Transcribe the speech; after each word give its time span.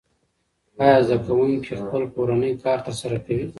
آیا 0.81 0.99
زده 1.07 1.17
کوونکي 1.25 1.73
خپل 1.81 2.03
کورنی 2.13 2.51
کار 2.63 2.77
ترسره 2.85 3.17
کوي؟ 3.25 3.45